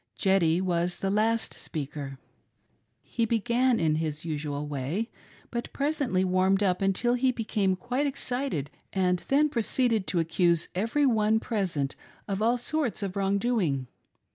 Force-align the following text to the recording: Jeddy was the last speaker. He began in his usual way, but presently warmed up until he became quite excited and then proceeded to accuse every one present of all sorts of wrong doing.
Jeddy 0.17 0.59
was 0.61 0.95
the 0.97 1.11
last 1.11 1.53
speaker. 1.53 2.17
He 3.03 3.23
began 3.25 3.79
in 3.79 3.97
his 3.97 4.25
usual 4.25 4.65
way, 4.65 5.11
but 5.51 5.71
presently 5.73 6.23
warmed 6.23 6.63
up 6.63 6.81
until 6.81 7.13
he 7.13 7.31
became 7.31 7.75
quite 7.75 8.07
excited 8.07 8.71
and 8.91 9.19
then 9.27 9.47
proceeded 9.47 10.07
to 10.07 10.19
accuse 10.19 10.69
every 10.73 11.05
one 11.05 11.39
present 11.39 11.95
of 12.27 12.41
all 12.41 12.57
sorts 12.57 13.03
of 13.03 13.15
wrong 13.15 13.37
doing. 13.37 13.85